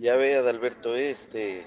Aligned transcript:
Ya 0.00 0.16
ve, 0.16 0.34
Adalberto, 0.34 0.96
este, 0.96 1.62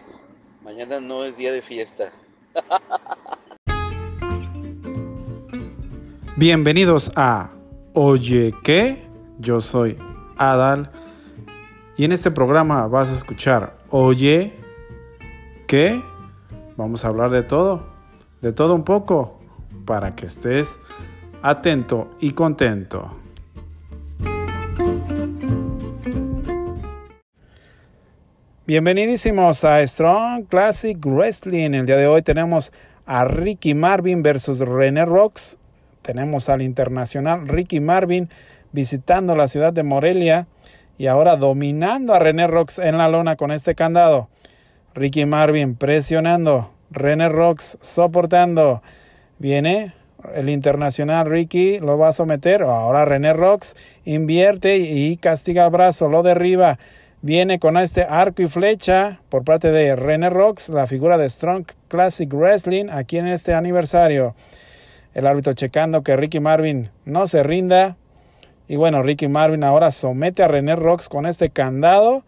mañana 0.63 0.99
no 0.99 1.23
es 1.23 1.37
día 1.37 1.53
de 1.53 1.61
fiesta. 1.61 2.11
Bienvenidos 6.35 7.11
a 7.15 7.51
Oye, 7.93 8.55
¿qué? 8.63 9.07
Yo 9.37 9.61
soy 9.61 9.99
Adal 10.35 10.89
y 11.95 12.05
en 12.05 12.11
este 12.11 12.31
programa 12.31 12.87
vas 12.87 13.11
a 13.11 13.13
escuchar 13.13 13.77
Oye, 13.91 14.57
¿qué? 15.67 16.01
Vamos 16.75 17.05
a 17.05 17.09
hablar 17.09 17.29
de 17.29 17.43
todo, 17.43 17.85
de 18.41 18.51
todo 18.51 18.73
un 18.73 18.83
poco, 18.83 19.41
para 19.85 20.15
que 20.15 20.25
estés 20.25 20.79
atento 21.43 22.09
y 22.19 22.31
contento. 22.31 23.22
Bienvenidísimos 28.65 29.65
a 29.65 29.85
Strong 29.85 30.45
Classic 30.45 30.97
Wrestling. 31.05 31.73
El 31.73 31.85
día 31.85 31.97
de 31.97 32.07
hoy 32.07 32.21
tenemos 32.21 32.71
a 33.05 33.25
Ricky 33.25 33.73
Marvin 33.73 34.23
versus 34.23 34.59
René 34.59 35.03
Rocks. 35.03 35.57
Tenemos 36.01 36.47
al 36.47 36.61
internacional 36.61 37.45
Ricky 37.45 37.81
Marvin 37.81 38.29
visitando 38.71 39.35
la 39.35 39.49
ciudad 39.49 39.73
de 39.73 39.83
Morelia 39.83 40.47
y 40.97 41.07
ahora 41.07 41.35
dominando 41.35 42.13
a 42.13 42.19
René 42.19 42.47
Rocks 42.47 42.79
en 42.79 42.97
la 42.97 43.09
lona 43.09 43.35
con 43.35 43.51
este 43.51 43.75
candado. 43.75 44.29
Ricky 44.95 45.25
Marvin 45.25 45.75
presionando, 45.75 46.71
René 46.89 47.27
Rocks 47.27 47.77
soportando. 47.81 48.81
Viene 49.39 49.93
el 50.35 50.47
internacional 50.49 51.29
Ricky, 51.29 51.79
lo 51.79 51.97
va 51.97 52.07
a 52.07 52.13
someter. 52.13 52.61
Ahora 52.61 53.03
René 53.03 53.33
Rocks 53.33 53.75
invierte 54.05 54.77
y 54.77 55.17
castiga 55.17 55.65
el 55.65 55.71
brazo, 55.71 56.07
lo 56.07 56.23
derriba. 56.23 56.79
Viene 57.25 57.57
con 57.57 57.77
este 57.77 58.03
arco 58.03 58.41
y 58.41 58.49
flecha 58.49 59.21
por 59.29 59.45
parte 59.45 59.71
de 59.71 59.95
René 59.95 60.29
Rocks, 60.29 60.67
la 60.67 60.87
figura 60.87 61.17
de 61.17 61.29
Strong 61.29 61.67
Classic 61.87 62.29
Wrestling 62.29 62.89
aquí 62.89 63.17
en 63.17 63.29
este 63.29 63.53
aniversario. 63.53 64.35
El 65.13 65.25
árbitro 65.25 65.53
checando 65.53 66.03
que 66.03 66.17
Ricky 66.17 66.41
Marvin 66.41 66.89
no 67.05 67.25
se 67.27 67.41
rinda. 67.41 67.95
Y 68.67 68.75
bueno, 68.75 69.03
Ricky 69.03 69.29
Marvin 69.29 69.63
ahora 69.63 69.91
somete 69.91 70.43
a 70.43 70.49
René 70.49 70.75
Rocks 70.75 71.07
con 71.07 71.25
este 71.25 71.49
candado. 71.49 72.25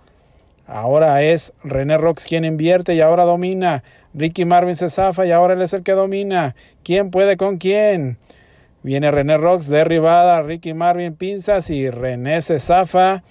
Ahora 0.66 1.22
es 1.24 1.52
René 1.62 1.98
Rocks 1.98 2.26
quien 2.26 2.46
invierte 2.46 2.96
y 2.96 3.02
ahora 3.02 3.26
domina. 3.26 3.84
Ricky 4.14 4.46
Marvin 4.46 4.78
se 4.78 4.90
zafa 4.90 5.26
y 5.26 5.32
ahora 5.32 5.56
él 5.56 5.62
es 5.62 5.74
el 5.74 5.84
que 5.84 5.92
domina. 5.92 6.56
¿Quién 6.86 7.12
puede 7.12 7.36
con 7.36 7.58
quién? 7.58 8.18
Viene 8.82 9.12
René 9.12 9.38
Rocks 9.40 9.68
derribada, 9.68 10.42
Ricky 10.42 10.74
Marvin 10.74 11.16
pinzas 11.16 11.70
y 11.70 11.90
René 11.90 12.42
se 12.42 12.60
zafa 12.60 13.24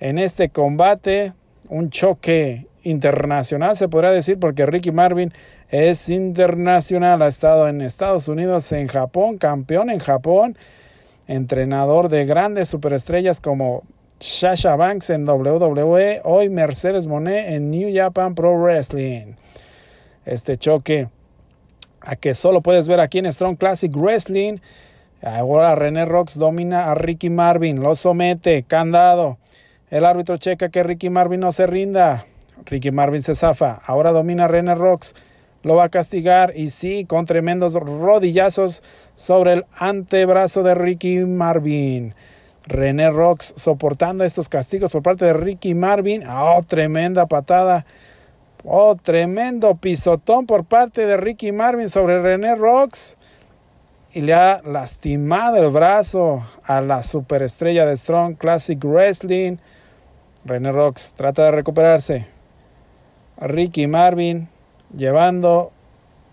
en 0.00 0.18
este 0.18 0.48
combate, 0.48 1.32
un 1.68 1.90
choque 1.90 2.66
internacional 2.82 3.76
se 3.76 3.88
podría 3.88 4.10
decir 4.10 4.38
porque 4.38 4.66
Ricky 4.66 4.92
Marvin 4.92 5.32
es 5.70 6.08
internacional, 6.08 7.22
ha 7.22 7.28
estado 7.28 7.68
en 7.68 7.80
Estados 7.80 8.28
Unidos, 8.28 8.70
en 8.72 8.86
Japón, 8.88 9.38
campeón 9.38 9.90
en 9.90 9.98
Japón, 9.98 10.56
entrenador 11.26 12.08
de 12.08 12.26
grandes 12.26 12.68
superestrellas 12.68 13.40
como 13.40 13.82
Sasha 14.20 14.76
Banks 14.76 15.10
en 15.10 15.28
WWE, 15.28 16.20
hoy 16.24 16.48
Mercedes 16.48 17.06
Monet 17.06 17.48
en 17.48 17.70
New 17.70 17.90
Japan 17.92 18.34
Pro 18.34 18.56
Wrestling. 18.58 19.34
Este 20.24 20.56
choque 20.56 21.08
a 22.00 22.16
que 22.16 22.34
solo 22.34 22.60
puedes 22.60 22.86
ver 22.86 23.00
aquí 23.00 23.18
en 23.18 23.32
Strong 23.32 23.56
Classic 23.56 23.92
Wrestling. 23.94 24.58
Ahora 25.22 25.74
René 25.74 26.04
Rocks 26.04 26.38
domina 26.38 26.90
a 26.90 26.94
Ricky 26.94 27.30
Marvin, 27.30 27.80
lo 27.80 27.94
somete, 27.94 28.62
candado. 28.62 29.38
El 29.94 30.04
árbitro 30.04 30.38
checa 30.38 30.70
que 30.70 30.82
Ricky 30.82 31.08
Marvin 31.08 31.38
no 31.38 31.52
se 31.52 31.68
rinda. 31.68 32.26
Ricky 32.66 32.90
Marvin 32.90 33.22
se 33.22 33.36
zafa. 33.36 33.78
Ahora 33.86 34.10
domina 34.10 34.48
René 34.48 34.74
Rocks. 34.74 35.14
Lo 35.62 35.76
va 35.76 35.84
a 35.84 35.88
castigar 35.88 36.52
y 36.56 36.70
sí, 36.70 37.04
con 37.04 37.26
tremendos 37.26 37.74
rodillazos 37.74 38.82
sobre 39.14 39.52
el 39.52 39.66
antebrazo 39.76 40.64
de 40.64 40.74
Ricky 40.74 41.20
Marvin. 41.20 42.12
René 42.66 43.08
Rocks 43.12 43.54
soportando 43.56 44.24
estos 44.24 44.48
castigos 44.48 44.90
por 44.90 45.04
parte 45.04 45.26
de 45.26 45.32
Ricky 45.32 45.76
Marvin. 45.76 46.24
Oh, 46.28 46.60
tremenda 46.66 47.26
patada. 47.26 47.86
Oh, 48.64 48.96
tremendo 48.96 49.76
pisotón 49.76 50.46
por 50.46 50.64
parte 50.64 51.06
de 51.06 51.16
Ricky 51.18 51.52
Marvin 51.52 51.88
sobre 51.88 52.20
René 52.20 52.56
Rocks. 52.56 53.16
Y 54.12 54.22
le 54.22 54.34
ha 54.34 54.60
lastimado 54.64 55.58
el 55.58 55.70
brazo 55.70 56.42
a 56.64 56.80
la 56.80 57.04
superestrella 57.04 57.86
de 57.86 57.96
Strong 57.96 58.34
Classic 58.38 58.84
Wrestling. 58.84 59.58
René 60.46 60.72
Rocks 60.72 61.14
trata 61.16 61.46
de 61.46 61.52
recuperarse. 61.52 62.26
Ricky 63.38 63.86
Marvin 63.86 64.48
llevando 64.94 65.72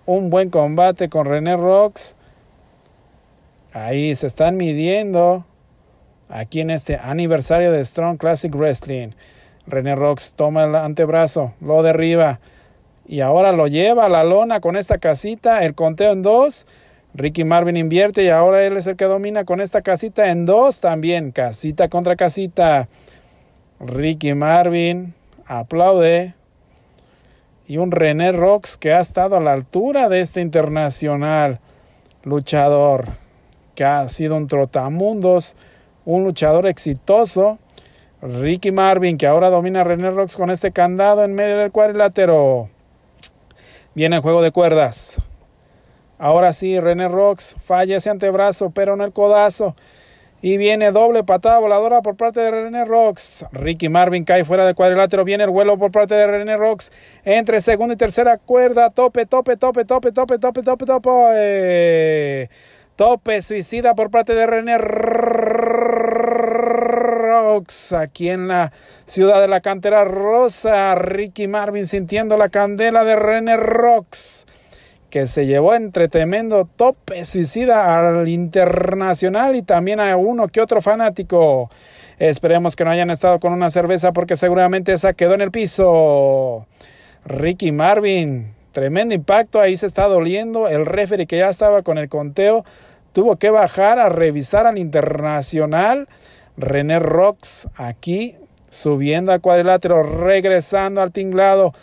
un 0.05 0.29
buen 0.29 0.49
combate 0.49 1.07
con 1.07 1.25
René 1.25 1.55
Rocks. 1.55 2.17
Ahí 3.71 4.13
se 4.15 4.27
están 4.27 4.57
midiendo 4.57 5.45
aquí 6.27 6.59
en 6.59 6.71
este 6.71 6.97
aniversario 6.97 7.71
de 7.71 7.85
Strong 7.85 8.17
Classic 8.17 8.53
Wrestling. 8.53 9.11
René 9.65 9.95
Rocks 9.95 10.33
toma 10.35 10.65
el 10.65 10.75
antebrazo, 10.75 11.53
lo 11.61 11.81
derriba 11.81 12.41
y 13.07 13.21
ahora 13.21 13.53
lo 13.53 13.67
lleva 13.67 14.07
a 14.07 14.09
la 14.09 14.25
lona 14.25 14.59
con 14.59 14.75
esta 14.75 14.97
casita, 14.97 15.63
el 15.63 15.73
conteo 15.73 16.11
en 16.11 16.21
dos. 16.21 16.67
Ricky 17.13 17.45
Marvin 17.45 17.77
invierte 17.77 18.23
y 18.23 18.29
ahora 18.29 18.65
él 18.65 18.75
es 18.75 18.87
el 18.87 18.97
que 18.97 19.05
domina 19.05 19.45
con 19.45 19.61
esta 19.61 19.81
casita 19.81 20.31
en 20.31 20.45
dos 20.45 20.81
también, 20.81 21.31
casita 21.31 21.87
contra 21.87 22.17
casita. 22.17 22.89
Ricky 23.83 24.35
Marvin 24.35 25.15
aplaude. 25.45 26.35
Y 27.67 27.77
un 27.77 27.91
René 27.91 28.31
Rocks 28.31 28.77
que 28.77 28.91
ha 28.93 28.99
estado 28.99 29.37
a 29.37 29.39
la 29.39 29.53
altura 29.53 30.09
de 30.09 30.19
este 30.19 30.41
internacional 30.41 31.59
luchador, 32.23 33.13
que 33.75 33.85
ha 33.85 34.07
sido 34.09 34.35
un 34.35 34.47
trotamundos, 34.47 35.55
un 36.05 36.23
luchador 36.23 36.67
exitoso. 36.67 37.59
Ricky 38.21 38.71
Marvin, 38.71 39.17
que 39.17 39.25
ahora 39.25 39.49
domina 39.49 39.81
a 39.81 39.83
René 39.83 40.11
Rocks 40.11 40.35
con 40.35 40.51
este 40.51 40.71
candado 40.71 41.23
en 41.23 41.33
medio 41.33 41.57
del 41.57 41.71
cuadrilátero. 41.71 42.69
Viene 43.95 44.17
el 44.17 44.21
juego 44.21 44.41
de 44.41 44.51
cuerdas. 44.51 45.17
Ahora 46.19 46.53
sí, 46.53 46.79
René 46.79 47.07
Rocks 47.07 47.55
falla 47.63 47.97
ese 47.97 48.09
antebrazo, 48.09 48.69
pero 48.69 48.93
en 48.93 49.01
el 49.01 49.13
codazo. 49.13 49.75
Y 50.43 50.57
viene 50.57 50.91
doble 50.91 51.23
patada 51.23 51.59
voladora 51.59 52.01
por 52.01 52.15
parte 52.15 52.39
de 52.39 52.49
René 52.49 52.83
Rocks. 52.83 53.45
Ricky 53.51 53.89
Marvin 53.89 54.23
cae 54.23 54.43
fuera 54.43 54.65
del 54.65 54.73
cuadrilátero. 54.73 55.23
Viene 55.23 55.43
el 55.43 55.51
vuelo 55.51 55.77
por 55.77 55.91
parte 55.91 56.15
de 56.15 56.25
René 56.25 56.57
Rocks. 56.57 56.91
Entre 57.23 57.61
segunda 57.61 57.93
y 57.93 57.97
tercera 57.97 58.37
cuerda. 58.37 58.89
Tope, 58.89 59.27
tope, 59.27 59.55
tope, 59.55 59.85
tope, 59.85 60.11
tope, 60.11 60.39
tope, 60.39 60.63
tope, 60.63 60.85
tope. 60.85 62.49
Tope 62.95 63.41
suicida 63.43 63.93
por 63.93 64.09
parte 64.09 64.33
de 64.33 64.47
René 64.47 64.79
Rocks. 67.19 67.93
Aquí 67.93 68.29
en 68.29 68.47
la 68.47 68.73
ciudad 69.05 69.41
de 69.41 69.47
la 69.47 69.61
cantera 69.61 70.05
rosa. 70.05 70.95
Ricky 70.95 71.47
Marvin 71.47 71.85
sintiendo 71.85 72.35
la 72.35 72.49
candela 72.49 73.03
de 73.03 73.15
René 73.15 73.57
Rocks 73.57 74.47
que 75.11 75.27
se 75.27 75.45
llevó 75.45 75.75
entre 75.75 76.07
tremendo 76.07 76.65
tope 76.65 77.23
suicida 77.25 77.99
al 77.99 78.27
internacional 78.27 79.55
y 79.55 79.61
también 79.61 79.99
a 79.99 80.15
uno 80.15 80.47
que 80.47 80.61
otro 80.61 80.81
fanático. 80.81 81.69
Esperemos 82.17 82.75
que 82.75 82.85
no 82.85 82.91
hayan 82.91 83.11
estado 83.11 83.39
con 83.39 83.53
una 83.53 83.69
cerveza 83.69 84.13
porque 84.13 84.35
seguramente 84.35 84.93
esa 84.93 85.13
quedó 85.13 85.35
en 85.35 85.41
el 85.41 85.51
piso. 85.51 86.65
Ricky 87.25 87.71
Marvin, 87.71 88.53
tremendo 88.71 89.13
impacto, 89.13 89.59
ahí 89.59 89.75
se 89.75 89.85
está 89.85 90.07
doliendo. 90.07 90.67
El 90.67 90.85
referee 90.85 91.27
que 91.27 91.37
ya 91.37 91.49
estaba 91.49 91.83
con 91.83 91.97
el 91.97 92.09
conteo 92.09 92.63
tuvo 93.11 93.35
que 93.35 93.49
bajar 93.49 93.99
a 93.99 94.09
revisar 94.09 94.65
al 94.65 94.77
internacional. 94.77 96.07
René 96.57 96.99
Rocks 96.99 97.67
aquí 97.75 98.37
subiendo 98.69 99.33
al 99.33 99.41
cuadrilátero, 99.41 100.01
regresando 100.03 101.01
al 101.01 101.11
tinglado 101.11 101.73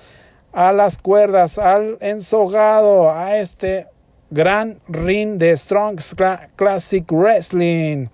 a 0.53 0.73
las 0.73 0.99
cuerdas, 0.99 1.59
al 1.59 1.99
ensogado, 2.00 3.11
a 3.11 3.37
este 3.39 3.87
gran 4.31 4.81
ring 4.89 5.39
de 5.39 5.56
Strong's 5.56 6.15
Classic 6.56 7.05
Wrestling. 7.11 8.09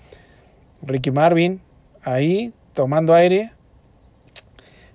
Ricky 0.82 1.10
Marvin 1.10 1.60
ahí 2.02 2.52
tomando 2.72 3.14
aire. 3.14 3.52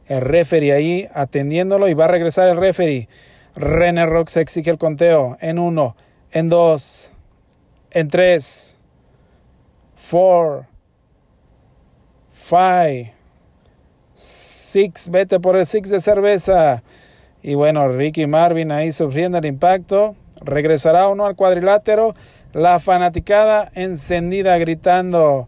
El 0.08 0.22
referee 0.22 0.74
ahí 0.74 1.08
atendiéndolo 1.14 1.88
y 1.88 1.94
va 1.94 2.06
a 2.06 2.10
regresar 2.10 2.50
el 2.50 2.58
referee. 2.58 3.08
René 3.56 4.06
Rocks 4.06 4.38
exige 4.38 4.72
el 4.72 4.78
conteo 4.78 5.38
en 5.42 5.60
uno, 5.60 5.96
en 6.32 6.50
dos, 6.50 7.12
en 7.92 8.08
tres, 8.08 8.80
four, 9.96 10.66
five, 12.32 13.14
six. 14.14 15.10
Vete 15.10 15.40
por 15.40 15.56
el 15.56 15.66
six 15.66 15.90
de 15.90 16.02
cerveza. 16.02 16.84
Y 17.42 17.56
bueno, 17.56 17.88
Ricky 17.90 18.28
Marvin 18.28 18.72
ahí 18.72 18.92
sufriendo 18.92 19.38
el 19.38 19.46
impacto. 19.46 20.16
Regresará 20.42 21.08
uno 21.08 21.26
al 21.26 21.36
cuadrilátero. 21.36 22.16
La 22.54 22.80
fanaticada 22.80 23.72
encendida 23.76 24.58
gritando. 24.58 25.48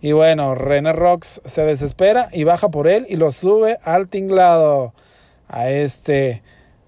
Y 0.00 0.12
bueno, 0.12 0.54
René 0.54 0.92
Rocks 0.92 1.40
se 1.44 1.62
desespera 1.62 2.28
y 2.32 2.44
baja 2.44 2.70
por 2.70 2.86
él 2.86 3.06
y 3.08 3.16
lo 3.16 3.32
sube 3.32 3.78
al 3.82 4.08
tinglado 4.08 4.94
a 5.48 5.70
este 5.70 6.42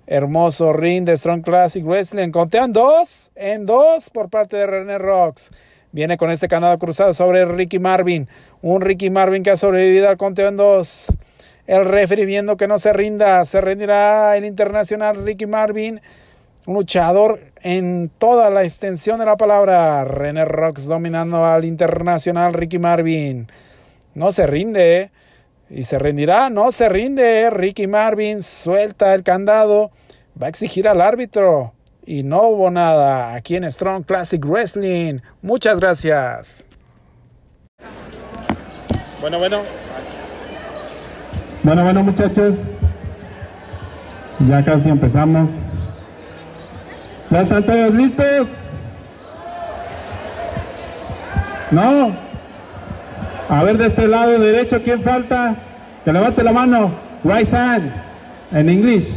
hermoso 0.06 0.72
ring 0.72 1.04
de 1.04 1.16
Strong 1.16 1.42
Classic 1.42 1.84
Wrestling. 1.84 2.30
Contean 2.30 2.72
dos 2.72 3.32
en 3.34 3.66
dos 3.66 4.10
por 4.10 4.30
parte 4.30 4.56
de 4.56 4.66
René 4.66 4.98
Rocks. 4.98 5.50
Viene 5.90 6.16
con 6.16 6.30
este 6.30 6.48
candado 6.48 6.78
cruzado 6.78 7.14
sobre 7.14 7.44
Ricky 7.46 7.78
Marvin. 7.78 8.28
Un 8.60 8.82
Ricky 8.82 9.10
Marvin 9.10 9.42
que 9.42 9.50
ha 9.50 9.56
sobrevivido 9.56 10.08
al 10.08 10.16
conteo 10.16 10.48
en 10.48 10.56
dos. 10.56 11.12
El 11.68 11.84
referee 11.84 12.24
viendo 12.24 12.56
que 12.56 12.66
no 12.66 12.78
se 12.78 12.94
rinda. 12.94 13.44
Se 13.44 13.60
rendirá 13.60 14.34
el 14.38 14.46
internacional 14.46 15.22
Ricky 15.22 15.44
Marvin. 15.44 16.00
Un 16.64 16.74
luchador 16.74 17.40
en 17.60 18.10
toda 18.16 18.48
la 18.48 18.64
extensión 18.64 19.18
de 19.18 19.26
la 19.26 19.36
palabra. 19.36 20.02
René 20.04 20.46
Rocks 20.46 20.86
dominando 20.86 21.44
al 21.44 21.66
internacional 21.66 22.54
Ricky 22.54 22.78
Marvin. 22.78 23.52
No 24.14 24.32
se 24.32 24.46
rinde. 24.46 25.10
Y 25.68 25.84
se 25.84 25.98
rendirá. 25.98 26.48
No 26.48 26.72
se 26.72 26.88
rinde. 26.88 27.50
Ricky 27.50 27.86
Marvin 27.86 28.42
suelta 28.42 29.14
el 29.14 29.22
candado. 29.22 29.90
Va 30.42 30.46
a 30.46 30.48
exigir 30.48 30.88
al 30.88 31.02
árbitro. 31.02 31.74
Y 32.06 32.22
no 32.22 32.44
hubo 32.44 32.70
nada 32.70 33.34
aquí 33.34 33.56
en 33.56 33.70
Strong 33.70 34.04
Classic 34.04 34.42
Wrestling. 34.42 35.18
Muchas 35.42 35.78
gracias. 35.78 36.66
Bueno, 39.20 39.38
bueno. 39.38 39.87
Bueno, 41.62 41.82
bueno 41.84 42.02
muchachos. 42.02 42.56
Ya 44.46 44.64
casi 44.64 44.88
empezamos. 44.88 45.50
¿Ya 47.30 47.42
están 47.42 47.64
todos 47.64 47.92
listos? 47.94 48.48
¿No? 51.70 52.12
A 53.48 53.62
ver 53.62 53.76
de 53.76 53.86
este 53.86 54.06
lado 54.06 54.38
derecho, 54.38 54.82
¿quién 54.82 55.02
falta? 55.02 55.56
Que 56.04 56.12
levante 56.12 56.42
la 56.42 56.52
mano. 56.52 56.90
Right. 57.24 57.48
En 58.52 58.70
inglés. 58.70 59.12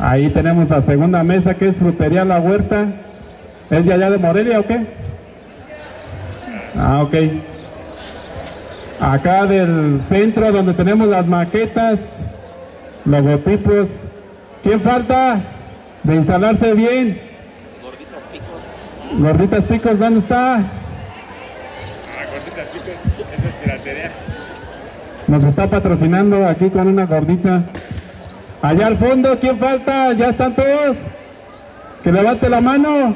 Ahí 0.00 0.28
tenemos 0.30 0.68
la 0.68 0.82
segunda 0.82 1.22
mesa 1.22 1.54
que 1.54 1.68
es 1.68 1.76
Frutería 1.76 2.24
La 2.24 2.38
Huerta. 2.38 2.86
¿Es 3.70 3.86
de 3.86 3.92
allá 3.92 4.10
de 4.10 4.18
Morelia 4.18 4.60
o 4.60 4.66
qué? 4.66 4.86
Ah, 6.76 7.02
ok. 7.02 7.14
Acá 9.00 9.46
del 9.46 10.00
centro 10.06 10.52
donde 10.52 10.74
tenemos 10.74 11.08
las 11.08 11.26
maquetas, 11.26 12.16
logotipos. 13.04 13.88
¿Quién 14.62 14.80
falta? 14.80 15.40
De 16.04 16.14
instalarse 16.14 16.72
bien. 16.74 17.20
Gorditas 17.82 18.24
picos. 18.32 18.72
Gorditas 19.18 19.64
Picos, 19.64 19.98
¿dónde 19.98 20.20
está? 20.20 20.56
Ah, 20.56 20.62
gorditas 22.32 22.68
picos, 22.68 22.94
eso 23.34 23.48
es 23.48 23.54
piratería. 23.54 24.10
Nos 25.26 25.44
está 25.44 25.68
patrocinando 25.68 26.46
aquí 26.46 26.70
con 26.70 26.86
una 26.88 27.06
gordita. 27.06 27.64
Allá 28.60 28.86
al 28.86 28.98
fondo, 28.98 29.38
¿quién 29.40 29.58
falta? 29.58 30.12
¿Ya 30.12 30.30
están 30.30 30.54
todos? 30.54 30.96
Que 32.04 32.12
levante 32.12 32.48
la 32.48 32.60
mano. 32.60 33.14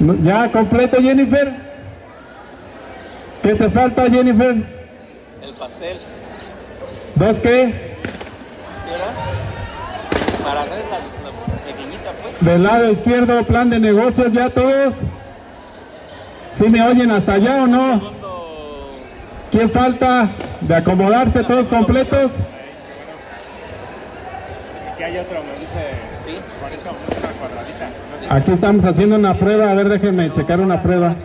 No, 0.00 0.14
¿Ya 0.24 0.50
completo, 0.50 1.00
Jennifer? 1.00 1.71
¿Qué 3.42 3.54
te 3.54 3.70
falta, 3.70 4.08
Jennifer? 4.08 4.54
El 5.42 5.54
pastel. 5.58 5.96
¿Dos 7.16 7.36
qué? 7.38 7.96
¿Sí, 8.84 8.90
verdad? 8.90 9.12
Para 10.44 10.60
hacer 10.62 10.84
la, 10.90 10.98
la 10.98 11.66
pequeñita, 11.72 12.12
pues. 12.22 12.44
Del 12.44 12.62
lado 12.62 12.90
izquierdo, 12.90 13.44
plan 13.44 13.70
de 13.70 13.80
negocios, 13.80 14.32
¿ya 14.32 14.50
todos? 14.50 14.94
¿Sí 16.54 16.68
me 16.68 16.82
oyen 16.82 17.10
hasta 17.10 17.34
allá 17.34 17.62
o 17.64 17.66
no? 17.66 17.98
Segundo. 17.98 18.90
¿Quién 19.50 19.70
falta? 19.70 20.30
¿De 20.60 20.74
acomodarse 20.76 21.42
todos 21.42 21.66
completos? 21.66 22.30
Aquí 24.94 25.02
hay 25.02 25.18
otro, 25.18 25.40
me 25.42 25.58
dice. 25.58 25.90
Sí. 26.24 26.36
Juanito, 26.60 26.90
una 27.18 27.28
cuadradita. 27.40 28.34
Aquí 28.34 28.52
estamos 28.52 28.84
haciendo 28.84 29.16
una 29.16 29.34
prueba, 29.34 29.70
a 29.70 29.74
ver 29.74 29.88
déjenme 29.88 30.30
checar 30.32 30.60
una 30.60 30.80
prueba. 30.82 31.16